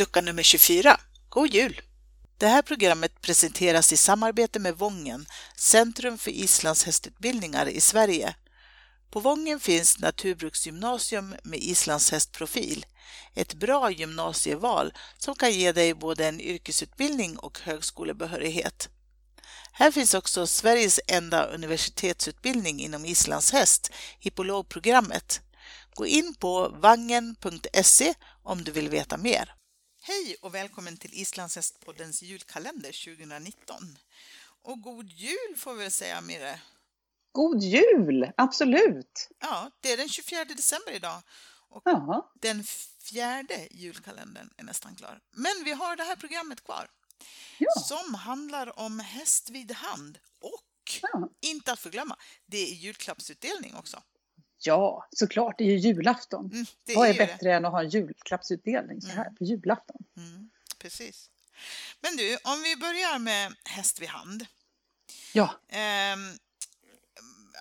[0.00, 1.00] lucka nummer 24.
[1.28, 1.80] God jul!
[2.38, 8.34] Det här programmet presenteras i samarbete med Vången, Centrum för islandshästutbildningar i Sverige.
[9.10, 12.86] På Vången finns naturbruksgymnasium med islandshästprofil.
[13.34, 18.88] Ett bra gymnasieval som kan ge dig både en yrkesutbildning och högskolebehörighet.
[19.72, 25.40] Här finns också Sveriges enda universitetsutbildning inom islandshäst, hippologprogrammet.
[25.94, 29.54] Gå in på vangen.se om du vill veta mer.
[30.02, 33.98] Hej och välkommen till Islandshästpoddens julkalender 2019.
[34.62, 36.60] Och god jul får vi väl säga Mirre.
[37.32, 39.28] God jul, absolut!
[39.40, 41.22] Ja, det är den 24 december idag
[41.68, 41.82] och
[42.40, 42.64] den
[43.02, 45.20] fjärde julkalendern är nästan klar.
[45.30, 46.88] Men vi har det här programmet kvar
[47.58, 47.72] Ja.
[47.80, 51.28] som handlar om häst vid hand och Ja.
[51.40, 52.16] inte att förglömma,
[52.46, 54.02] det är julklappsutdelning också.
[54.66, 56.50] Ja, såklart, det är ju julafton.
[56.52, 57.26] Mm, det Vad är ju det.
[57.26, 59.96] bättre än att ha en julklappsutdelning så här på julafton?
[60.16, 61.30] Mm, precis.
[62.00, 64.46] Men du, om vi börjar med häst vid hand.
[65.32, 66.38] Ja, Ehm,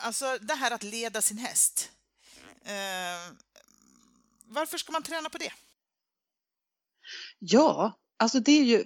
[0.01, 1.91] alltså det här att leda sin häst.
[2.65, 3.37] Ehm,
[4.45, 5.53] varför ska man träna på det?
[7.39, 8.85] ja, alltså det är ju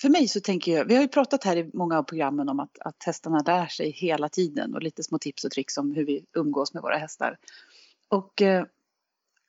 [0.00, 2.60] för mig så tänker jag, vi har ju pratat här i många av programmen om
[2.60, 6.04] att, att hästarna lär sig hela tiden och lite små tips och tricks om hur
[6.06, 7.38] vi umgås med våra hästar.
[8.08, 8.64] Och eh,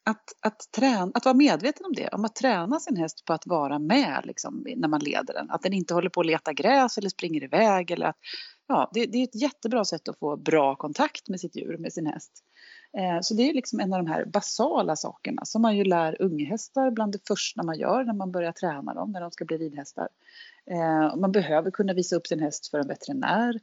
[0.03, 3.47] att, att, träna, att vara medveten om det, om att träna sin häst på att
[3.47, 5.51] vara med liksom, när man leder den.
[5.51, 7.91] Att den inte håller på att leta gräs eller springer iväg.
[7.91, 8.17] Eller att,
[8.67, 11.93] ja, det, det är ett jättebra sätt att få bra kontakt med sitt djur, med
[11.93, 12.31] sin häst.
[12.97, 16.21] Eh, så det är liksom en av de här basala sakerna som man ju lär
[16.21, 19.57] unghästar bland det första man gör när man börjar träna dem, när de ska bli
[19.57, 20.07] ridhästar.
[20.65, 23.59] Eh, man behöver kunna visa upp sin häst för en veterinär.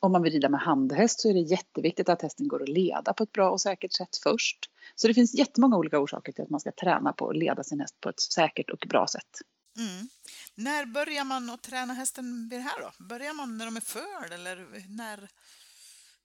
[0.00, 3.12] Om man vill rida med handhäst så är det jätteviktigt att hästen går att leda
[3.12, 4.58] på ett bra och säkert sätt först.
[4.94, 7.80] Så det finns jättemånga olika orsaker till att man ska träna på att leda sin
[7.80, 9.30] häst på ett säkert och bra sätt.
[9.78, 10.08] Mm.
[10.54, 13.04] När börjar man att träna hästen vid det här då?
[13.04, 14.56] Börjar man när de är född eller
[14.88, 15.28] när,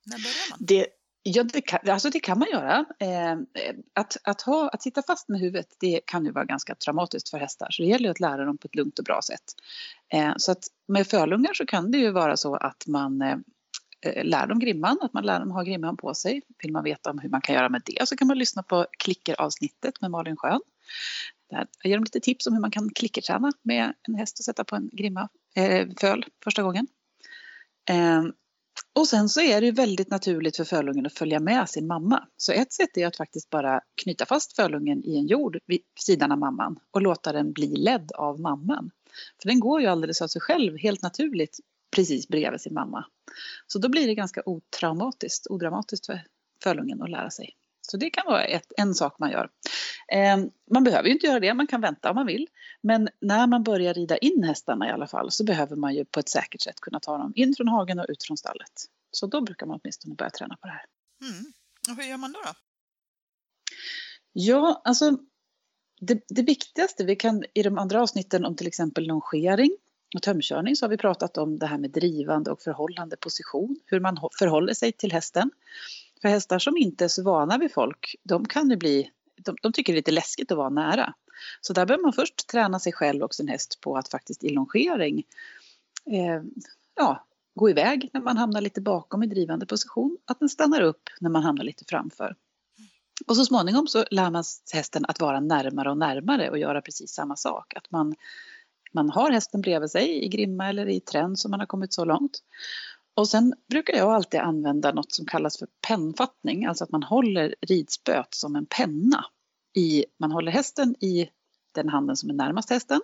[0.03, 0.59] när börjar man?
[0.61, 0.87] Det,
[1.23, 2.85] ja, det, kan, alltså det kan man göra.
[2.99, 6.75] Ehm, eh, att, att, ha, att sitta fast med huvudet det kan ju vara ganska
[6.75, 9.43] traumatiskt för hästar så det gäller att lära dem på ett lugnt och bra sätt.
[10.13, 13.37] Eh, så att med fölungar så kan det ju vara så att man eh,
[14.01, 16.41] eh, lär dem grimman, att man lär dem ha grimman på sig.
[16.63, 18.85] Vill man veta om hur man kan göra med det så kan man lyssna på
[18.99, 20.61] klickeravsnittet med Malin Schön.
[21.49, 24.45] Där jag ger dem lite tips om hur man kan klickerträna med en häst och
[24.45, 26.87] sätta på en grimma, eh, föl första gången.
[27.89, 28.33] Ehm,
[28.95, 32.27] och sen så är det ju väldigt naturligt för fölungen att följa med sin mamma.
[32.37, 36.31] Så ett sätt är att faktiskt bara knyta fast fölungen i en jord vid sidan
[36.31, 38.91] av mamman och låta den bli ledd av mamman.
[39.41, 41.59] För den går ju alldeles av sig själv helt naturligt
[41.95, 43.05] precis bredvid sin mamma.
[43.67, 46.21] Så då blir det ganska otraumatiskt, odramatiskt för
[46.63, 47.49] fölungen att lära sig.
[47.81, 49.49] Så det kan vara ett, en sak man gör.
[50.07, 50.37] Eh,
[50.71, 52.47] man behöver ju inte göra det, man kan vänta om man vill.
[52.83, 56.19] Men när man börjar rida in hästarna i alla fall så behöver man ju på
[56.19, 58.85] ett säkert sätt kunna ta dem in från hagen och ut från stallet.
[59.11, 60.85] Så då brukar man åtminstone börja träna på det här.
[61.21, 61.53] Mm.
[61.89, 62.39] Och hur gör man då?
[62.45, 62.51] då?
[64.33, 65.17] Ja, alltså
[66.01, 69.77] det, det viktigaste vi kan i de andra avsnitten om till exempel longering
[70.15, 73.99] och tömkörning så har vi pratat om det här med drivande och förhållande position, hur
[73.99, 75.51] man hå- förhåller sig till hästen.
[76.21, 79.73] För hästar som inte är så vana vid folk, de kan ju bli, de, de
[79.73, 81.13] tycker det är lite läskigt att vara nära.
[81.61, 84.49] Så där behöver man först träna sig själv och sin häst på att faktiskt i
[84.49, 85.23] longering
[86.11, 86.41] eh,
[86.95, 91.09] ja, gå iväg när man hamnar lite bakom i drivande position, att den stannar upp
[91.19, 92.35] när man hamnar lite framför.
[93.27, 94.43] Och så småningom så lär man
[94.73, 97.73] hästen att vara närmare och närmare och göra precis samma sak.
[97.75, 98.15] Att man,
[98.93, 102.05] man har hästen bredvid sig i grimma eller i trän som man har kommit så
[102.05, 102.39] långt.
[103.15, 107.55] Och sen brukar jag alltid använda något som kallas för pennfattning, alltså att man håller
[107.61, 109.25] ridspöet som en penna.
[109.73, 111.29] I, man håller hästen i
[111.71, 113.01] den handen som är närmast hästen.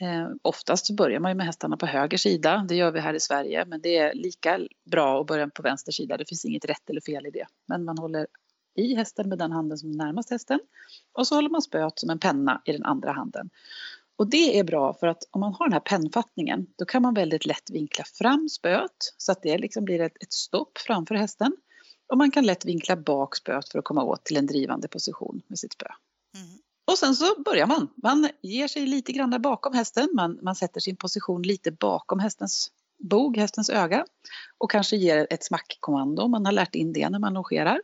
[0.00, 3.14] Eh, oftast så börjar man ju med hästarna på höger sida, det gör vi här
[3.14, 6.64] i Sverige, men det är lika bra att börja på vänster sida, det finns inget
[6.64, 7.46] rätt eller fel i det.
[7.66, 8.26] Men man håller
[8.76, 10.60] i hästen med den handen som är närmast hästen
[11.12, 13.50] och så håller man spöet som en penna i den andra handen.
[14.16, 17.14] Och det är bra för att om man har den här pennfattningen då kan man
[17.14, 21.56] väldigt lätt vinkla fram spöet så att det liksom blir ett, ett stopp framför hästen.
[22.08, 25.42] Och man kan lätt vinkla bak spöet för att komma åt till en drivande position
[25.46, 25.86] med sitt spö.
[26.34, 26.58] Mm.
[26.90, 27.88] Och sen så börjar man.
[28.02, 30.08] Man ger sig lite grann där bakom hästen.
[30.14, 34.06] Man, man sätter sin position lite bakom hästens bog, hästens öga.
[34.58, 36.28] Och kanske ger ett smackkommando.
[36.28, 37.80] Man har lärt in det när man longerar.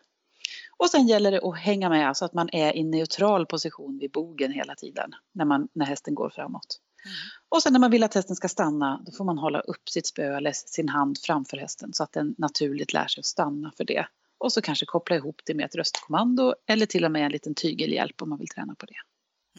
[0.77, 4.11] Och sen gäller det att hänga med så att man är i neutral position vid
[4.11, 6.81] bogen hela tiden när, man, när hästen går framåt.
[7.05, 7.17] Mm.
[7.49, 10.07] Och sen när man vill att hästen ska stanna då får man hålla upp sitt
[10.07, 13.85] spö eller sin hand framför hästen så att den naturligt lär sig att stanna för
[13.85, 14.07] det.
[14.39, 17.55] Och så kanske koppla ihop det med ett röstkommando eller till och med en liten
[17.55, 19.01] tygelhjälp om man vill träna på det.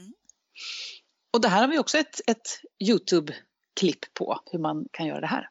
[0.02, 0.14] Mm.
[1.34, 5.28] Och det här har vi också ett, ett Youtube-klipp på hur man kan göra det
[5.28, 5.50] här.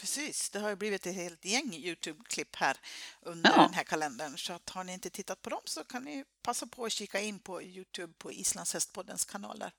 [0.00, 2.76] Precis, det har ju blivit ett helt gäng Youtube-klipp här
[3.20, 3.62] under Ja.
[3.62, 4.38] den här kalendern.
[4.38, 7.20] Så att har ni inte tittat på dem så kan ni passa på att kika
[7.20, 9.72] in på Youtube på Islands hästpoddens kanaler.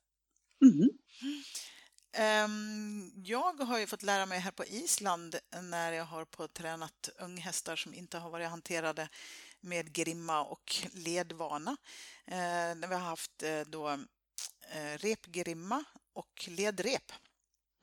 [0.62, 0.90] Mm.
[2.14, 7.10] Ehm, Jag har ju fått lära mig här på Island när jag har på tränat
[7.20, 9.10] unghästar som inte har varit hanterade
[9.62, 11.78] med grimma och ledvana.
[12.26, 13.90] Eh, När vi har haft eh, då
[14.72, 15.84] eh, repgrimma
[16.14, 17.12] och ledrep.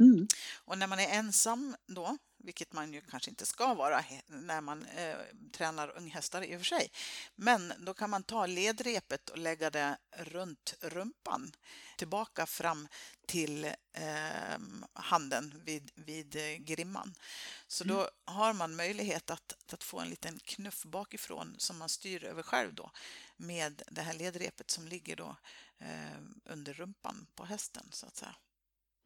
[0.01, 0.27] Mm.
[0.65, 4.87] Och när man är ensam då, vilket man ju kanske inte ska vara när man
[4.87, 5.17] eh,
[5.53, 6.91] tränar unghästar i och för sig,
[7.35, 11.53] men då kan man ta ledrepet och lägga det runt rumpan
[11.97, 12.89] tillbaka fram
[13.27, 14.59] till eh,
[14.93, 17.15] handen vid, vid eh, grimman.
[17.67, 22.25] Så då har man möjlighet att, att få en liten knuff bakifrån som man styr
[22.25, 22.91] över själv då
[23.37, 25.37] med det här ledrepet som ligger då
[25.79, 28.37] eh, under rumpan på hästen så att säga.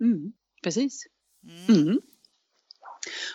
[0.01, 0.33] Mm.
[0.63, 1.07] Precis.
[1.43, 2.01] Mm, Mm.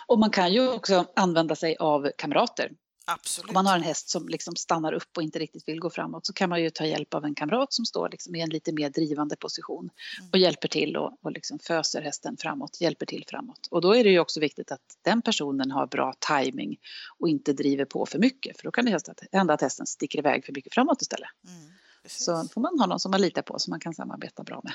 [0.06, 2.70] Och man kan ju också använda sig av kamrater.
[3.06, 3.48] absolut.
[3.48, 6.26] Om man har en häst som liksom stannar upp och inte riktigt vill gå framåt
[6.26, 8.72] så kan man ju ta hjälp av en kamrat som står liksom i en lite
[8.72, 9.90] mer drivande position
[10.32, 13.68] och hjälper till och, och liksom föser hästen framåt, hjälper till framåt.
[13.70, 16.76] Och då är det ju också viktigt att den personen har bra timing
[17.18, 20.44] och inte driver på för mycket för då kan det hända att hästen sticker iväg
[20.44, 21.30] för mycket framåt istället.
[21.48, 21.70] Mm.
[22.06, 24.72] Så får man ha någon som man litar på som man kan samarbeta bra med.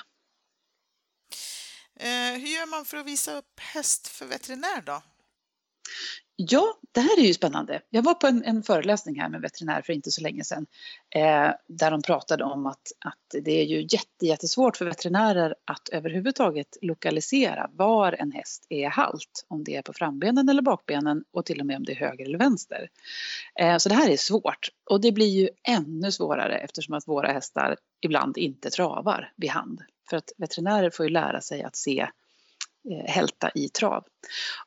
[1.99, 5.01] Eh, hur gör man för att visa upp häst för veterinär då?
[6.37, 7.81] Ja, det här är ju spännande.
[7.89, 10.65] Jag var på en, en föreläsning här med veterinär för inte så länge sedan
[11.09, 15.89] eh, där de pratade om att, att det är ju jätte, jättesvårt för veterinärer att
[15.89, 21.45] överhuvudtaget lokalisera var en häst är halt, om det är på frambenen eller bakbenen och
[21.45, 22.89] till och med om det är höger eller vänster.
[23.59, 27.31] Eh, så det här är svårt och det blir ju ännu svårare eftersom att våra
[27.31, 29.81] hästar ibland inte travar vid hand.
[30.09, 31.99] För att veterinärer får ju lära sig att se
[32.91, 34.03] eh, hälta i trav.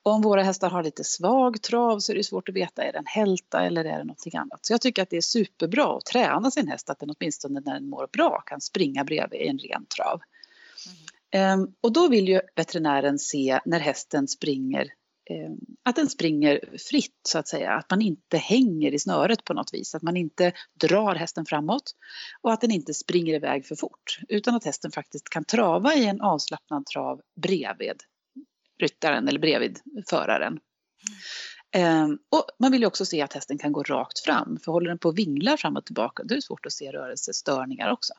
[0.03, 2.99] Om våra hästar har lite svag trav så är det svårt att veta, är det
[2.99, 4.67] en hälta eller är det någonting annat?
[4.67, 7.75] Så jag tycker att det är superbra att träna sin häst att den åtminstone när
[7.75, 10.21] den mår bra kan springa bredvid i en ren trav.
[11.31, 14.93] Ehm, och då vill ju veterinären se när hästen springer
[15.31, 15.51] Eh,
[15.83, 16.61] att den springer
[16.91, 20.17] fritt så att säga, att man inte hänger i snöret på något vis, att man
[20.17, 21.95] inte drar hästen framåt
[22.43, 26.07] och att den inte springer iväg för fort utan att hästen faktiskt kan trava i
[26.07, 28.03] en avslappnad trav bredvid
[28.81, 29.79] ryttaren eller bredvid
[30.11, 30.59] föraren.
[31.75, 32.19] Mm.
[32.31, 34.99] och man vill ju också se att hästen kan gå rakt fram, för håller den
[34.99, 38.13] på och vinglar fram och tillbaka då är det svårt att se rörelsestörningar också.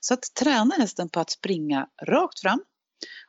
[0.00, 2.64] Så att träna hästen på att springa rakt fram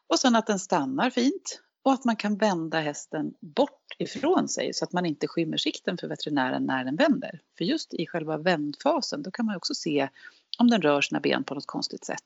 [0.08, 4.74] och sen att den stannar fint och att man kan vända hästen bort ifrån sig
[4.74, 7.42] så att man inte skymmer sikten för veterinären när den vänder.
[7.58, 10.10] För just i själva vändfasen då kan man också se
[10.58, 12.26] om den rör sina ben på något konstigt sätt.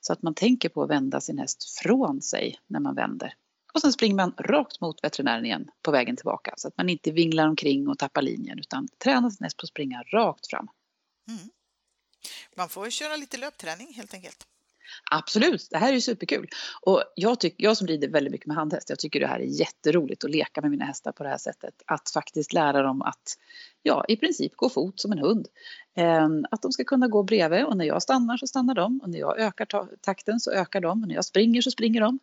[0.00, 3.34] Så att man tänker på att vända sin häst från sig när man vänder.
[3.74, 7.10] Och sen springer man rakt mot veterinären igen på vägen tillbaka så att man inte
[7.10, 10.68] vinglar omkring och tappar linjen utan tränar sin häst på att springa rakt fram.
[11.28, 11.50] Mm.
[12.56, 14.46] Man får ju köra lite löpträning helt enkelt.
[15.10, 16.48] Absolut, det här är ju superkul.
[16.82, 19.60] Och jag, tyck, jag som rider väldigt mycket med handhäst, jag tycker det här är
[19.60, 21.74] jätteroligt att leka med mina hästar på det här sättet.
[21.86, 23.36] Att faktiskt lära dem att,
[23.82, 25.48] ja, i princip gå fot som en hund.
[25.94, 29.10] Ehm, att de ska kunna gå bredvid och när jag stannar så stannar de och
[29.10, 32.18] när jag ökar takten så ökar de och när jag springer så springer de.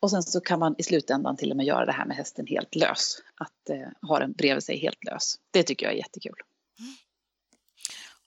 [0.00, 2.46] Och sen så kan man i slutändan till och med göra det här med hästen
[2.46, 3.22] helt lös.
[3.34, 5.38] Att eh, ha den bredvid sig helt lös.
[5.50, 6.36] Det tycker jag är jättekul.
[6.78, 6.94] Mm.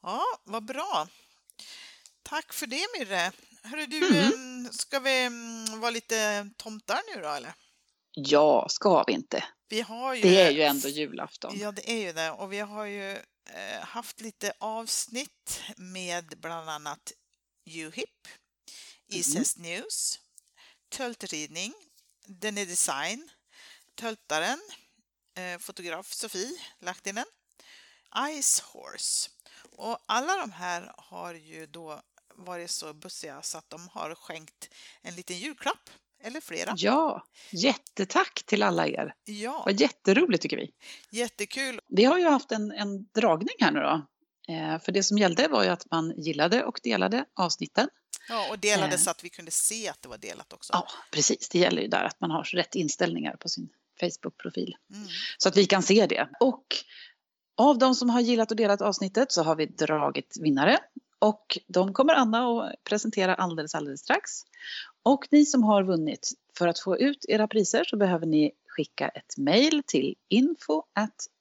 [0.02, 1.08] Ja, vad bra.
[2.24, 3.32] Tack för det Mirre.
[3.64, 4.74] Hörru du, Mm.
[4.74, 5.30] ska vi
[5.78, 7.54] vara lite tomtar nu då eller?
[8.12, 9.44] Ja, ska vi inte?
[9.70, 10.22] Vi har ju...
[10.22, 11.60] Det är ju ändå julafton.
[11.60, 12.32] Ja, det är ju det.
[12.32, 13.12] Och vi har ju
[13.50, 17.12] eh, haft lite avsnitt med bland annat
[17.66, 18.28] UHIP,
[19.08, 20.20] Ishäst News,
[20.90, 21.74] töltridning,
[22.26, 23.30] Denny Design,
[23.96, 24.60] Töltaren,
[25.38, 27.26] eh, fotograf Sofie Lahtinen,
[28.42, 29.30] Ice Horse.
[29.72, 32.02] Och alla de här har ju då
[32.38, 34.70] varit så bussiga så att de har skänkt
[35.02, 35.90] en liten julklapp,
[36.24, 36.74] eller flera.
[36.78, 39.14] Ja, jättetack till alla er.
[39.26, 40.72] Ja, Vad jätteroligt tycker vi.
[41.12, 41.80] jättekul.
[41.88, 44.06] Vi har ju haft en, en dragning här nu då.
[44.54, 47.90] Eh, för det som gällde var ju att man gillade och delade avsnitten.
[48.30, 48.98] Ja, och delade Eh.
[49.00, 50.74] så att vi kunde se att det var delat också.
[50.74, 51.50] Ja, precis.
[51.50, 54.76] Det gäller ju där att man har rätt inställningar på sin Facebook-profil.
[54.94, 55.08] Mm.
[55.38, 56.30] Så att vi kan se det.
[56.40, 56.66] Och
[57.58, 60.80] av de som har gillat och delat avsnittet så har vi dragit vinnare.
[61.24, 64.32] Och de kommer Anna att presentera alldeles, alldeles strax.
[65.04, 69.08] Och ni som har vunnit, för att få ut era priser så behöver ni skicka
[69.08, 70.84] ett mejl till info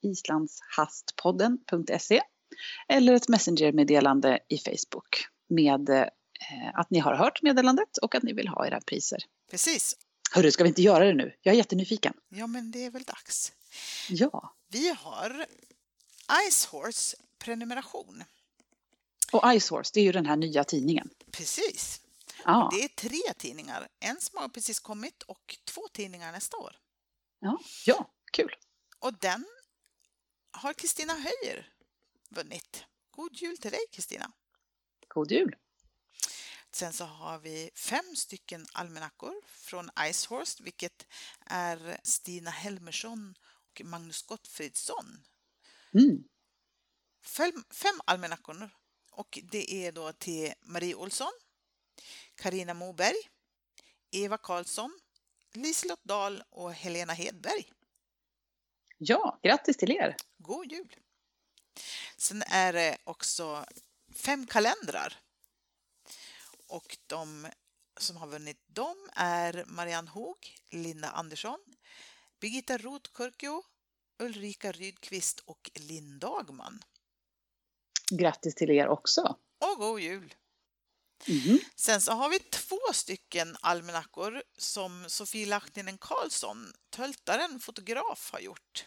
[0.02, 2.20] islandshastpodden.se
[2.88, 6.06] eller ett messengermeddelande i Facebook med eh,
[6.74, 9.18] att ni har hört meddelandet och att ni vill ha era priser.
[9.50, 9.96] Precis.
[10.34, 11.34] Hörru, ska vi inte göra det nu?
[11.42, 12.14] Jag är jättenyfiken.
[12.28, 13.52] Ja, men det är väl dags.
[14.08, 14.54] Ja.
[14.68, 15.46] Vi har
[16.48, 18.24] Icehorse prenumeration.
[19.32, 21.10] Och Icehorse, det är ju den här nya tidningen.
[21.30, 22.00] Precis.
[22.44, 23.88] Ja, Det är tre tidningar.
[24.00, 26.76] En som har precis kommit och två tidningar nästa år.
[27.40, 28.56] ja, ja kul.
[28.98, 29.46] Och den
[30.50, 31.72] har Kristina Höjer
[32.28, 32.84] vunnit.
[33.10, 34.32] God jul till dig Kristina!
[35.08, 35.56] God jul.
[36.72, 41.06] Sen så har vi fem stycken almanackor från Icehorse, vilket
[41.46, 45.24] är Stina Helmersson och Magnus Gottfridsson.
[45.94, 46.24] Mm.
[47.22, 48.70] Fem, fem almanackor
[49.12, 51.32] och det är då till Marie Olsson,
[52.34, 53.16] Karina Moberg,
[54.10, 55.00] Eva Karlsson,
[55.52, 57.72] Liselott Dahl och Helena Hedberg.
[58.98, 60.16] Ja, grattis till er.
[60.38, 60.96] God jul!
[62.16, 63.66] Sen är det också
[64.14, 65.18] fem kalendrar.
[66.66, 67.48] Och de
[67.96, 71.58] som har vunnit dem är Marianne Hoog, Linda Andersson,
[72.40, 73.62] Birgitta Rotkirkjo,
[74.18, 76.82] Ulrika Rydqvist och Linn Dagman.
[78.10, 79.36] Grattis till er också.
[79.58, 80.34] Och god jul!
[81.28, 81.58] Mm.
[81.76, 88.86] Sen så har vi två stycken almanackor som Sofie Lahtinen Karlsson, töltaren, fotograf, har gjort.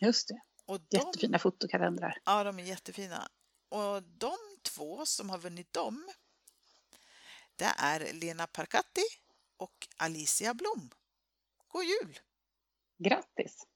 [0.00, 2.18] Just det, Och de, jättefina fotokalendrar.
[2.24, 3.28] Ja, de är jättefina.
[3.68, 6.12] Och de två som har vunnit dem,
[7.56, 9.04] det är Lena Parkatti
[9.56, 10.90] och Alicia Blom.
[11.68, 12.18] God jul!
[12.98, 13.66] Grattis!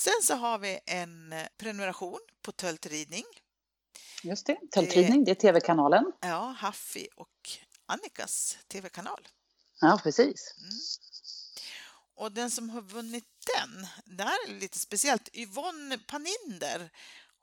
[0.00, 3.24] Sen så har vi en prenumeration på töltridning.
[4.22, 6.04] Just det, Tältridning, det är tv-kanalen.
[6.20, 7.28] Ja, Haffi och
[7.86, 9.28] Annikas tv-kanal.
[9.80, 10.54] Ja, precis.
[10.58, 10.70] Mm.
[12.14, 13.24] Och den som har vunnit
[13.56, 16.90] den, det här är lite speciellt, Yvonne Paninder.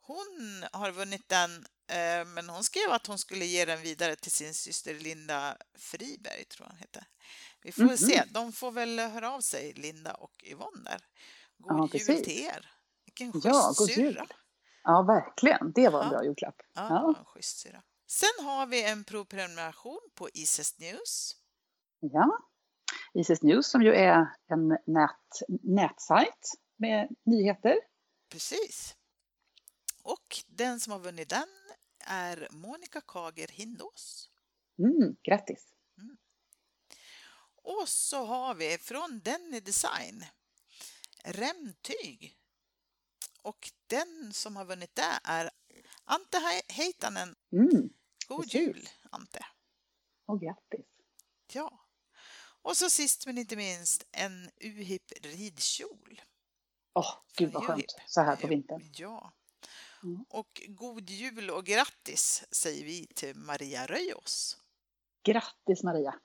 [0.00, 4.32] Hon har vunnit den, eh, men hon skrev att hon skulle ge den vidare till
[4.32, 7.04] sin syster Linda Friberg, tror jag hon heter.
[7.62, 7.96] Vi får väl Mhm.
[8.08, 11.00] se, de får väl höra av sig, Linda och Yvonne där.
[11.58, 12.22] God Ja, jul precis.
[12.24, 12.70] till er!
[13.04, 14.14] Vilken Ja, schysst god jul.
[14.14, 14.26] syrra!
[14.82, 15.72] Ja, verkligen.
[15.72, 16.10] Det var en Ja.
[16.18, 16.56] bra julklapp.
[16.74, 17.24] Ja, Ja.
[17.24, 17.82] schysst syrra.
[18.06, 21.36] Sen har vi en provprenumeration på Ices News.
[22.00, 22.38] Ja.
[23.14, 27.74] Isis News som ju är en nät, nätsajt med nyheter.
[28.28, 28.96] Precis.
[30.02, 31.48] Och den som har vunnit den
[32.06, 34.30] är Monica Kager Hindås.
[34.78, 35.66] Mm, grattis!
[37.62, 40.24] Och så har vi från Denny Design
[41.24, 42.36] remtyg.
[43.42, 45.50] Och den som har vunnit det är
[46.04, 47.36] Ante Hei- Heitanen.
[47.52, 47.90] Mm,
[48.28, 48.54] God Precis.
[48.54, 49.46] jul, Ante!
[50.26, 50.86] och grattis!
[51.52, 51.84] Ja.
[52.62, 56.22] Och så sist men inte minst en UHIP ridkjol.
[56.94, 58.90] Åh, gud vad skönt så här på vintern.
[58.96, 59.32] Ja.
[60.02, 60.24] Mm.
[60.28, 64.58] Och god jul och grattis säger vi till Maria Röjås.
[65.24, 66.20] Grattis Maria!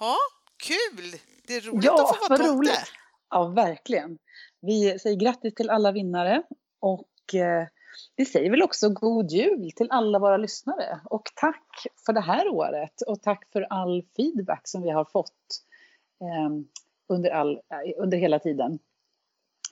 [0.00, 0.16] Ja,
[0.56, 1.20] kul!
[1.44, 2.52] Det är roligt Ja, att få vara tomte.
[2.52, 2.90] roligt.
[3.30, 4.18] Ja, verkligen.
[4.60, 6.42] Vi säger grattis till alla vinnare
[6.80, 7.66] och eh,
[8.16, 11.00] vi säger väl också god jul till alla våra lyssnare.
[11.04, 15.62] Och tack för det här året och tack för all feedback som vi har fått
[16.20, 16.50] eh,
[17.08, 18.78] under, all, eh, under hela tiden.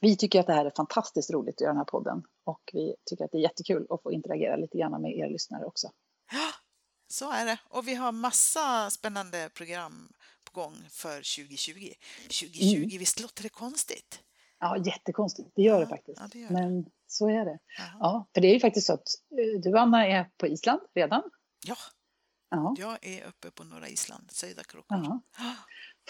[0.00, 2.94] Vi tycker att det här är fantastiskt roligt att göra den här podden och vi
[3.10, 5.88] tycker att det är jättekul att få interagera lite grann med er lyssnare också.
[6.32, 6.50] Ja,
[7.08, 7.58] så är det.
[7.68, 10.12] Och vi har massa spännande program
[10.54, 11.92] på gång för 2020.
[12.22, 12.88] 2020, Mm.
[12.88, 14.20] visst låter det konstigt?
[14.60, 15.48] Ja, jättekonstigt.
[15.54, 16.20] Det gör det Ja, faktiskt.
[16.20, 16.54] ja, det gör det.
[16.54, 17.58] Men så är det.
[17.78, 17.84] Ja.
[18.00, 21.22] Ja, för det är ju faktiskt så att eh, du Anna är på Island redan.
[21.66, 21.76] ja,
[22.50, 24.30] Ja, jag är uppe på norra Island,
[24.88, 25.20] ja.
[25.38, 25.54] Ja,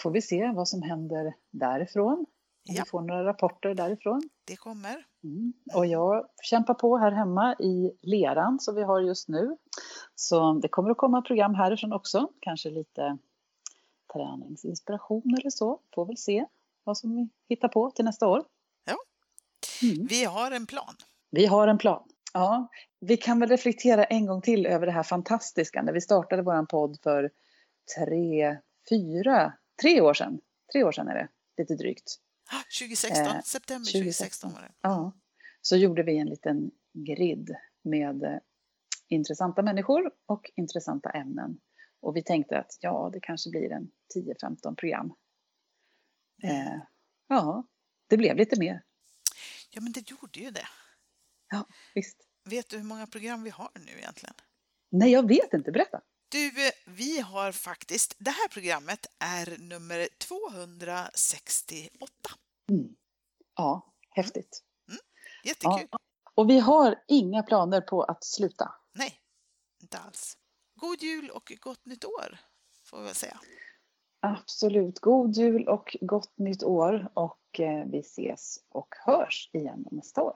[0.01, 2.13] Får vi se vad som händer därifrån.
[2.69, 2.83] Om Ja.
[2.83, 4.29] vi får några rapporter därifrån.
[4.45, 5.05] det kommer.
[5.23, 5.53] Mm.
[5.73, 9.57] Och jag kämpar på här hemma i leran som vi har just nu.
[10.15, 12.29] Så det kommer att komma program härifrån också.
[12.41, 13.17] Kanske lite
[14.15, 15.79] träningsinspiration eller så.
[15.95, 16.45] Får väl se
[16.83, 18.43] vad som vi hittar på till nästa år.
[18.85, 18.97] Ja.
[19.81, 20.07] Mm.
[20.07, 20.95] Vi har en plan.
[21.31, 22.03] Vi har en plan.
[22.33, 22.67] Ja,
[22.99, 26.67] vi kan väl reflektera en gång till över det här fantastiska när vi startade våran
[26.67, 27.31] podd för
[27.97, 28.57] tre,
[28.89, 30.39] fyra, tre år sedan.
[30.73, 32.19] Tre år sedan är det, lite drygt.
[32.51, 34.71] Ah, 2016, Eh, september 2016 2016 var det.
[34.81, 35.11] Ja,
[35.61, 38.39] så gjorde vi en liten grid med
[39.07, 41.57] intressanta människor och intressanta ämnen.
[42.05, 45.13] Och vi tänkte att ja, det kanske blir en 10-15 program.
[46.43, 46.79] Eh,
[47.27, 47.67] ja,
[48.07, 48.83] det blev lite mer.
[49.69, 50.67] Ja, men det gjorde ju det.
[51.49, 52.17] Ja, visst.
[52.43, 54.35] Vet du hur många program vi har nu egentligen?
[54.89, 55.71] Nej, jag vet inte.
[55.71, 56.01] Berätta.
[56.29, 62.09] Du, eh, vi har faktiskt, det här programmet är nummer 268.
[62.69, 62.95] Mm.
[63.55, 64.63] Ja, häftigt.
[65.43, 65.87] Jättekul.
[65.91, 65.99] Ja.
[66.35, 68.75] Och vi har inga planer på att sluta.
[68.93, 69.19] Nej,
[69.81, 70.37] inte alls.
[70.75, 72.37] God jul och gott nytt år,
[72.83, 73.39] får vi väl säga.
[74.19, 74.99] Absolut.
[74.99, 80.35] God jul och gott nytt år och eh, vi ses och hörs igen nästa år.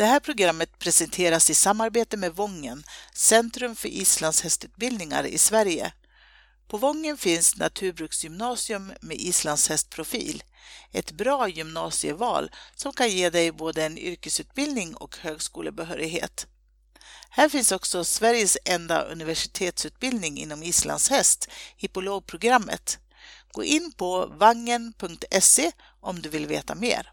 [0.00, 2.82] Det här programmet presenteras i samarbete med Vången,
[3.14, 5.92] Centrum för islandshästutbildningar i Sverige.
[6.68, 10.42] På Vången finns naturbruksgymnasium med islandshästprofil.
[10.92, 16.46] Ett bra gymnasieval som kan ge dig både en yrkesutbildning och högskolebehörighet.
[17.32, 22.98] Här finns också Sveriges enda universitetsutbildning inom islandshäst, hippologprogrammet.
[23.52, 27.12] Gå in på vangen.se om du vill veta mer.